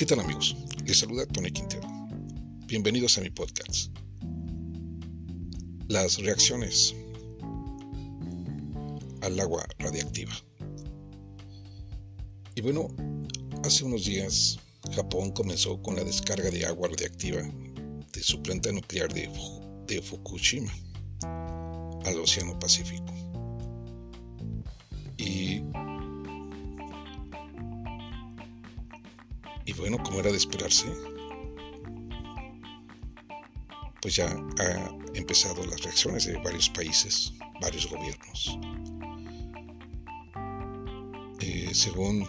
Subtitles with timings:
[0.00, 0.56] ¿Qué tal amigos?
[0.86, 1.86] Les saluda Tony Quintero.
[2.66, 3.94] Bienvenidos a mi podcast.
[5.88, 6.94] Las reacciones
[9.20, 10.32] al agua radiactiva.
[12.54, 12.88] Y bueno,
[13.62, 14.58] hace unos días
[14.94, 17.42] Japón comenzó con la descarga de agua radiactiva
[18.10, 20.72] de su planta nuclear de, Fukushima
[22.06, 23.12] al Océano Pacífico.
[29.70, 30.86] Y bueno, como era de esperarse,
[34.02, 38.58] pues ya ha empezado las reacciones de varios países, varios gobiernos.
[41.38, 42.26] Eh, según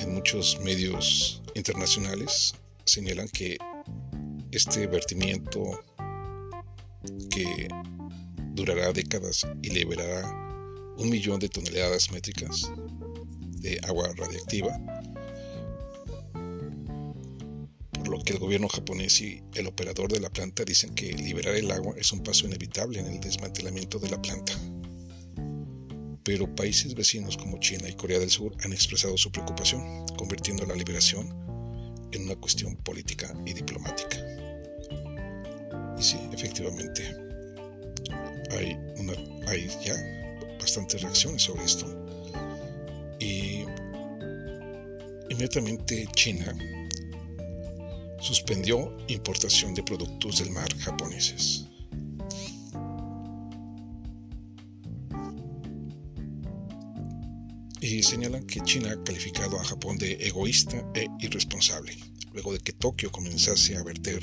[0.00, 2.54] en muchos medios internacionales,
[2.86, 3.58] señalan que
[4.50, 5.84] este vertimiento
[7.28, 7.68] que
[8.54, 10.26] durará décadas y liberará
[10.96, 12.72] un millón de toneladas métricas
[13.60, 14.87] de agua radiactiva
[18.28, 21.94] que el gobierno japonés y el operador de la planta dicen que liberar el agua
[21.96, 24.52] es un paso inevitable en el desmantelamiento de la planta.
[26.24, 30.74] Pero países vecinos como China y Corea del Sur han expresado su preocupación, convirtiendo la
[30.74, 31.26] liberación
[32.12, 34.18] en una cuestión política y diplomática.
[35.98, 37.16] Y sí, efectivamente,
[38.50, 38.76] hay,
[39.46, 39.96] hay ya
[40.60, 41.86] bastantes reacciones sobre esto.
[43.20, 43.64] Y
[45.30, 46.54] inmediatamente China
[48.20, 51.66] suspendió importación de productos del mar japoneses.
[57.80, 61.96] Y señalan que China ha calificado a Japón de egoísta e irresponsable,
[62.32, 64.20] luego de que Tokio comenzase a verter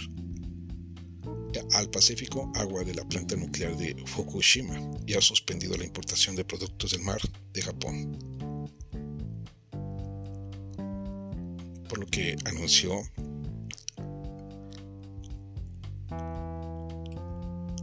[1.74, 6.46] al Pacífico agua de la planta nuclear de Fukushima y ha suspendido la importación de
[6.46, 7.20] productos del mar
[7.54, 8.18] de Japón.
[11.88, 13.02] Por lo que anunció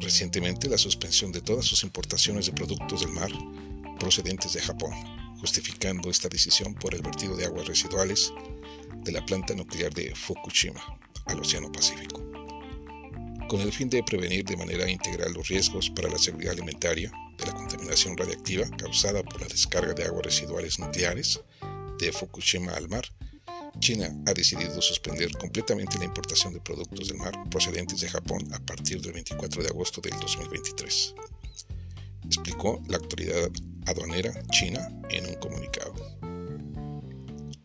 [0.03, 3.31] recientemente la suspensión de todas sus importaciones de productos del mar
[3.99, 4.93] procedentes de Japón,
[5.39, 8.33] justificando esta decisión por el vertido de aguas residuales
[8.97, 10.81] de la planta nuclear de Fukushima
[11.27, 12.21] al Océano Pacífico.
[13.49, 17.47] Con el fin de prevenir de manera integral los riesgos para la seguridad alimentaria de
[17.47, 21.41] la contaminación radiactiva causada por la descarga de aguas residuales nucleares
[21.99, 23.05] de Fukushima al mar,
[23.79, 28.61] China ha decidido suspender completamente la importación de productos del mar procedentes de Japón a
[28.61, 31.15] partir del 24 de agosto del 2023,
[32.25, 33.51] explicó la autoridad
[33.87, 35.95] aduanera china en un comunicado.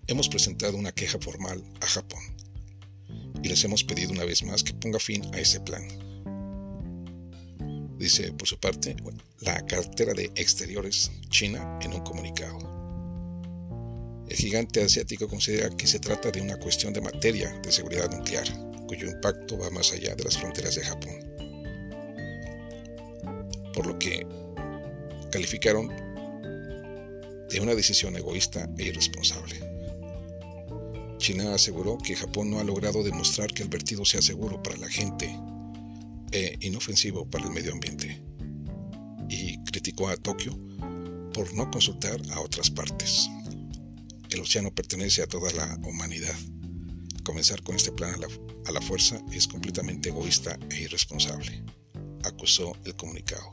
[0.07, 2.22] Hemos presentado una queja formal a Japón
[3.44, 5.88] y les hemos pedido una vez más que ponga fin a ese plan.
[7.97, 8.96] Dice por su parte
[9.41, 12.76] la cartera de exteriores china en un comunicado.
[14.29, 18.45] El gigante asiático considera que se trata de una cuestión de materia de seguridad nuclear,
[18.88, 21.13] cuyo impacto va más allá de las fronteras de Japón.
[23.73, 24.25] Por lo que
[25.31, 25.87] calificaron
[27.49, 29.55] de una decisión egoísta e irresponsable.
[31.17, 34.89] China aseguró que Japón no ha logrado demostrar que el vertido sea seguro para la
[34.89, 35.33] gente
[36.31, 38.21] e inofensivo para el medio ambiente,
[39.29, 40.57] y criticó a Tokio
[41.33, 43.29] por no consultar a otras partes.
[44.29, 46.35] El océano pertenece a toda la humanidad.
[47.23, 48.15] Comenzar con este plan
[48.65, 51.63] a la, fuerza es completamente egoísta e irresponsable,
[52.23, 53.49] acusó el comunicado.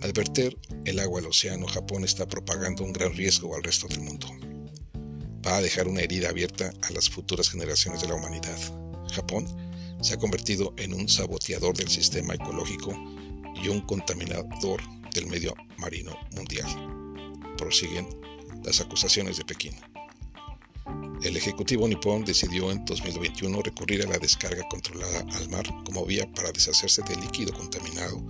[0.00, 4.00] Al verter el agua al océano, Japón está propagando un gran riesgo al resto del
[4.00, 4.28] mundo.
[5.44, 8.58] Va a dejar una herida abierta a las futuras generaciones de la humanidad.
[9.12, 9.46] Japón
[10.00, 12.92] se ha convertido en un saboteador del sistema ecológico
[13.60, 14.80] y un contaminador
[15.12, 16.68] del medio marino mundial.
[17.56, 18.06] Prosiguen
[18.64, 19.74] las acusaciones de Pekín.
[21.22, 26.30] El Ejecutivo nipón decidió en 2021 recurrir a la descarga controlada al mar como vía
[26.34, 28.24] para deshacerse del líquido contaminado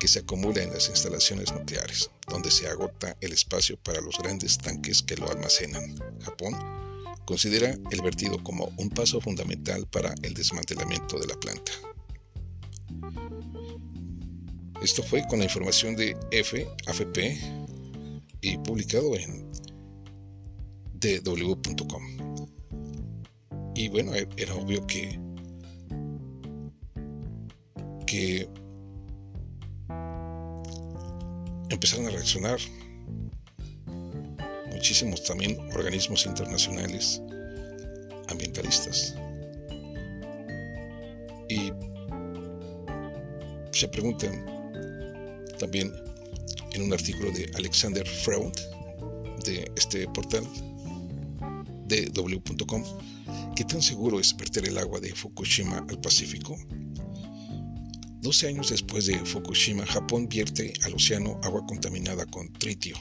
[0.00, 4.58] que se acumula en las instalaciones nucleares, donde se agota el espacio para los grandes
[4.58, 5.96] tanques que lo almacenan.
[6.20, 6.54] Japón
[7.24, 11.72] considera el vertido como un paso fundamental para el desmantelamiento de la planta.
[14.82, 17.63] Esto fue con la información de F, AFP
[18.64, 19.50] publicado en
[20.94, 22.02] dw.com.
[23.74, 25.18] Y bueno, e-, era obvio que
[28.06, 28.48] que
[31.70, 32.58] empezaron a reaccionar
[34.70, 37.20] muchísimos también organismos internacionales
[38.28, 39.14] ambientalistas.
[41.48, 41.72] Y
[43.72, 44.44] se preguntan
[45.58, 45.92] también
[46.74, 48.52] en un artículo de Alexander Freud
[49.44, 50.44] de este portal
[51.86, 52.84] de w.com
[53.56, 56.56] ¿Qué tan seguro es verter el agua de Fukushima al Pacífico?
[58.20, 62.96] 12 años después de Fukushima, Japón vierte al océano agua contaminada con tritio.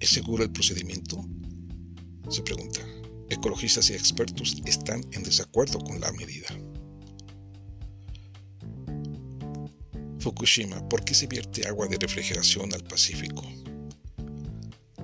[0.00, 1.24] ¿Es seguro el procedimiento?
[2.28, 2.80] Se pregunta.
[3.30, 6.48] Ecologistas y expertos están en desacuerdo con la medida.
[10.20, 13.42] Fukushima, ¿por qué se vierte agua de refrigeración al Pacífico?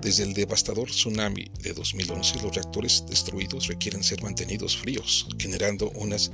[0.01, 6.31] Desde el devastador tsunami de 2011, los reactores destruidos requieren ser mantenidos fríos, generando unas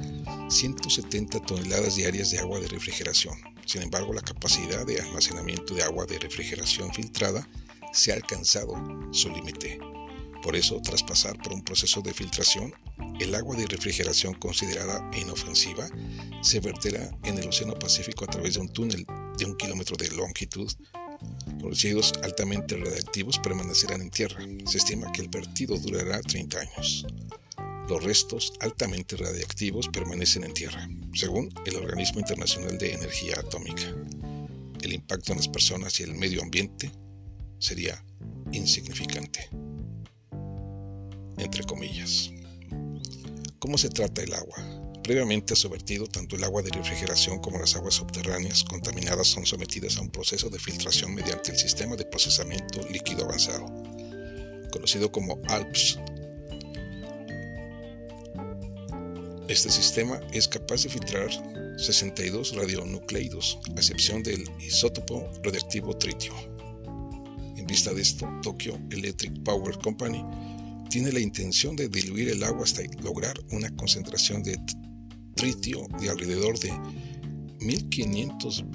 [0.50, 3.36] 170 toneladas diarias de agua de refrigeración.
[3.66, 7.48] Sin embargo, la capacidad de almacenamiento de agua de refrigeración filtrada
[7.94, 8.74] se ha alcanzado
[9.14, 9.80] su límite.
[10.42, 12.74] Por eso, tras pasar por un proceso de filtración,
[13.20, 15.88] el agua de refrigeración considerada inofensiva
[16.42, 19.06] se verterá en el Océano Pacífico a través de un túnel
[19.38, 20.72] de un kilómetro de longitud
[21.60, 24.40] los residuos altamente radiactivos permanecerán en tierra.
[24.66, 27.06] Se estima que el vertido durará 30 años.
[27.88, 33.84] Los restos altamente radiactivos permanecen en tierra, según el Organismo Internacional de Energía Atómica.
[34.82, 36.92] El impacto en las personas y el medio ambiente
[37.60, 38.04] sería
[38.52, 39.50] insignificante.
[41.42, 42.30] Entre comillas.
[43.58, 44.58] ¿Cómo se trata el agua?
[45.04, 49.48] Previamente a su vertido, tanto el agua de refrigeración como las aguas subterráneas contaminadas son
[49.48, 53.66] sometidas a un proceso de filtración mediante el sistema de procesamiento líquido avanzado,
[54.72, 56.00] conocido como ALPS.
[59.48, 61.30] Este sistema es capaz de filtrar
[61.80, 66.34] 62 radionucleidos, a excepción del isótopo radiactivo tritio.
[67.58, 70.24] En vista de esto, Tokyo Electric Power Company
[70.92, 74.60] tiene la intención de diluir el agua hasta lograr una concentración de
[75.36, 76.70] tritio de alrededor de
[77.62, 78.66] 1500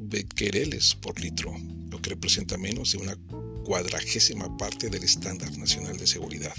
[0.00, 1.56] becquereles por litro,
[1.88, 3.16] lo que representa menos de una
[3.64, 6.52] cuadragésima parte del estándar nacional de seguridad.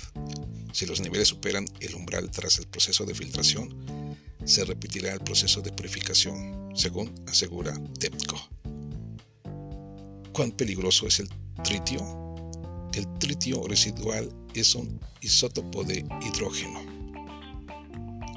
[0.73, 5.61] Si los niveles superan el umbral tras el proceso de filtración, se repetirá el proceso
[5.61, 8.49] de purificación, según asegura TEPCO.
[10.33, 11.29] ¿Cuán peligroso es el
[11.63, 12.01] tritio?
[12.93, 17.01] El tritio residual es un isótopo de hidrógeno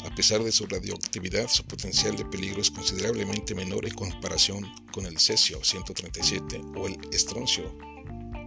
[0.05, 5.07] a pesar de su radioactividad, su potencial de peligro es considerablemente menor en comparación con
[5.07, 7.77] el cesio 137 o el estroncio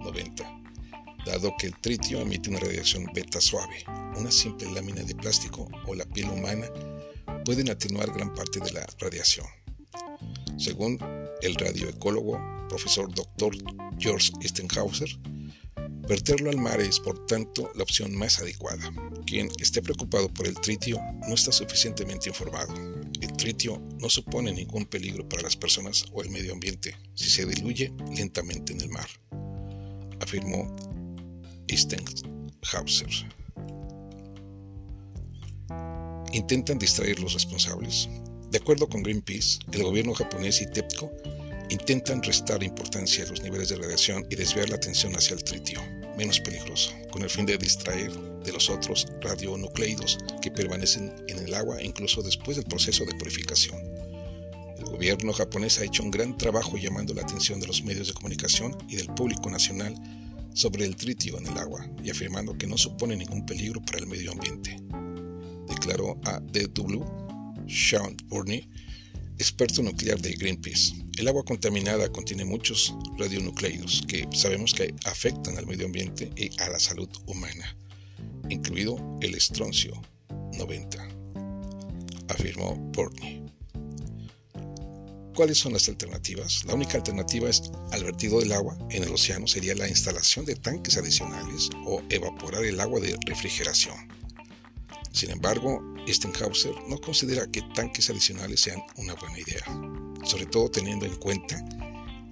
[0.02, 0.62] 90,
[1.26, 3.84] dado que el tritio emite una radiación beta suave.
[4.16, 6.68] Una simple lámina de plástico o la piel humana
[7.44, 9.48] pueden atenuar gran parte de la radiación.
[10.58, 11.00] Según
[11.42, 12.40] el radioecólogo
[12.70, 13.58] profesor Dr.
[14.00, 15.10] George Stenhauser,
[16.08, 18.90] Verterlo al mar es, por tanto, la opción más adecuada.
[19.26, 22.74] Quien esté preocupado por el tritio no está suficientemente informado.
[23.20, 27.46] El tritio no supone ningún peligro para las personas o el medio ambiente si se
[27.46, 29.10] diluye lentamente en el mar,
[30.22, 30.74] afirmó
[31.70, 33.10] Stenhauser.
[36.32, 38.08] Intentan distraer los responsables.
[38.50, 41.12] De acuerdo con Greenpeace, el gobierno japonés y TEPCO
[41.70, 45.82] intentan restar importancia a los niveles de radiación y desviar la atención hacia el tritio
[46.18, 51.54] menos peligroso, con el fin de distraer de los otros radionucleidos que permanecen en el
[51.54, 53.80] agua incluso después del proceso de purificación.
[54.78, 58.14] El gobierno japonés ha hecho un gran trabajo llamando la atención de los medios de
[58.14, 59.96] comunicación y del público nacional
[60.54, 64.08] sobre el tritio en el agua y afirmando que no supone ningún peligro para el
[64.08, 64.76] medio ambiente.
[65.68, 67.04] Declaró a DW
[67.68, 68.68] Sean Burney,
[69.38, 70.94] experto nuclear de Greenpeace.
[71.18, 76.70] El agua contaminada contiene muchos radionucleidos que sabemos que afectan al medio ambiente y a
[76.70, 77.76] la salud humana,
[78.50, 79.94] incluido el estroncio
[80.58, 81.08] 90,
[82.30, 83.44] afirmó Portney.
[85.36, 86.66] ¿Cuáles son las alternativas?
[86.66, 90.56] La única alternativa es al vertido del agua en el océano sería la instalación de
[90.56, 93.96] tanques adicionales o evaporar el agua de refrigeración.
[95.12, 95.80] Sin embargo,
[96.14, 99.66] Stenhauser no considera que tanques adicionales sean una buena idea,
[100.24, 101.64] sobre todo teniendo en cuenta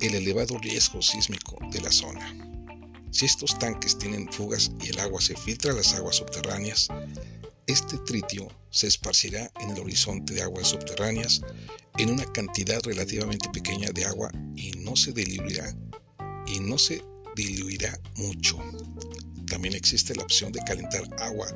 [0.01, 2.33] el elevado riesgo sísmico de la zona.
[3.11, 6.89] Si estos tanques tienen fugas y el agua se filtra a las aguas subterráneas,
[7.67, 11.41] este tritio se esparcirá en el horizonte de aguas subterráneas
[11.97, 15.73] en una cantidad relativamente pequeña de agua y no se diluirá
[16.45, 17.01] y no se
[17.35, 18.59] diluirá mucho.
[19.47, 21.47] También existe la opción de calentar agua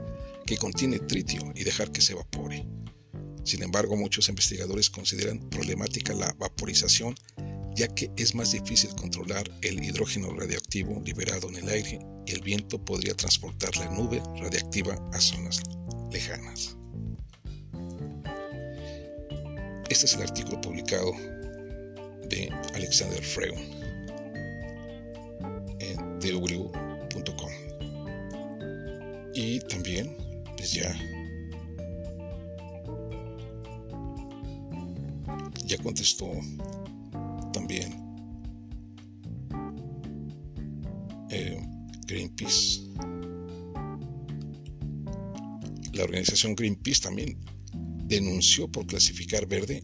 [0.45, 2.65] que contiene tritio y dejar que se evapore.
[3.43, 7.15] Sin embargo, muchos investigadores consideran problemática la vaporización
[7.79, 12.41] ya que es más difícil controlar el hidrógeno radiactivo liberado en el aire y el
[12.41, 15.61] viento podría transportar la nube radiactiva a zonas
[16.11, 16.75] lejanas.
[19.89, 21.13] Este es el artículo publicado
[22.27, 23.53] de Alexander Freud
[25.79, 26.88] en dw.com.
[29.41, 30.17] Y también,
[30.57, 30.93] pues ya.
[35.65, 36.29] Ya contestó
[37.53, 37.95] también
[41.29, 41.57] eh,
[42.05, 42.81] Greenpeace.
[45.93, 47.39] La organización Greenpeace también
[48.07, 49.81] denunció por clasificar verde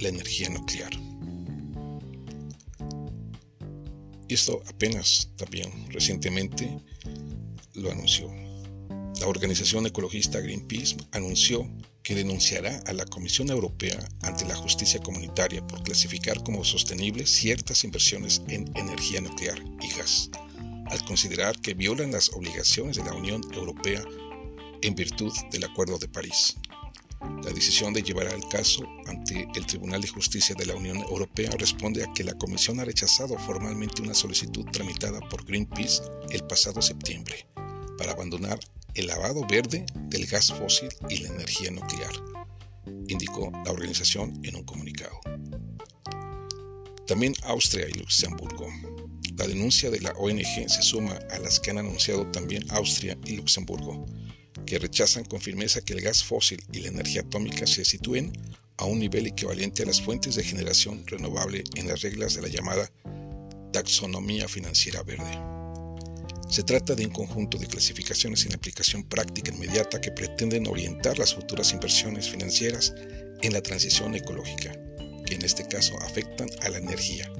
[0.00, 0.92] la energía nuclear.
[4.28, 6.74] Y esto apenas también recientemente
[7.74, 8.47] lo anunció.
[9.20, 11.68] La organización ecologista Greenpeace anunció
[12.04, 17.82] que denunciará a la Comisión Europea ante la justicia comunitaria por clasificar como sostenibles ciertas
[17.82, 20.30] inversiones en energía nuclear y gas,
[20.86, 24.04] al considerar que violan las obligaciones de la Unión Europea
[24.82, 26.56] en virtud del Acuerdo de París.
[27.20, 31.50] La decisión de llevar el caso ante el Tribunal de Justicia de la Unión Europea
[31.58, 36.80] responde a que la Comisión ha rechazado formalmente una solicitud tramitada por Greenpeace el pasado
[36.80, 37.46] septiembre
[37.98, 38.60] para abandonar
[38.98, 42.12] el lavado verde del gas fósil y la energía nuclear,
[43.06, 45.20] indicó la organización en un comunicado.
[47.06, 48.68] También Austria y Luxemburgo.
[49.36, 53.36] La denuncia de la ONG se suma a las que han anunciado también Austria y
[53.36, 54.04] Luxemburgo,
[54.66, 58.32] que rechazan con firmeza que el gas fósil y la energía atómica se sitúen
[58.78, 62.48] a un nivel equivalente a las fuentes de generación renovable en las reglas de la
[62.48, 62.90] llamada
[63.72, 65.57] taxonomía financiera verde.
[66.48, 71.34] Se trata de un conjunto de clasificaciones en aplicación práctica inmediata que pretenden orientar las
[71.34, 72.94] futuras inversiones financieras
[73.42, 74.72] en la transición ecológica,
[75.26, 77.30] que en este caso afectan a la energía,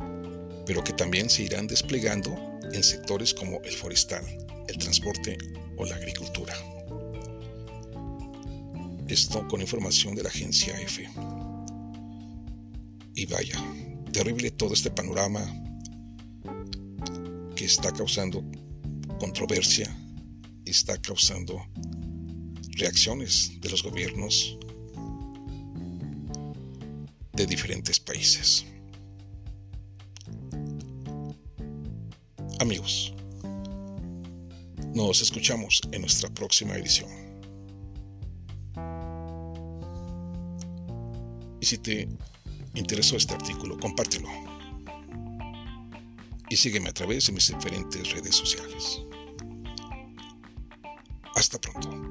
[0.66, 2.36] pero que también se irán desplegando
[2.70, 4.24] en sectores como el forestal,
[4.68, 5.38] el transporte
[5.78, 6.54] o la agricultura.
[9.08, 11.08] Esto con información de la agencia EFE.
[13.14, 13.58] Y vaya,
[14.12, 15.40] terrible todo este panorama
[17.56, 18.44] que está causando
[19.18, 19.94] controversia,
[20.64, 21.60] está causando
[22.76, 24.58] reacciones de los gobiernos
[27.32, 28.64] de diferentes países.
[32.60, 33.14] Amigos,
[34.94, 37.08] nos escuchamos en nuestra próxima edición.
[41.60, 42.08] Y si te
[42.74, 44.28] interesó este artículo, compártelo.
[46.50, 49.07] Y sígueme a través de mis diferentes redes sociales.
[51.34, 52.07] Hasta pronto.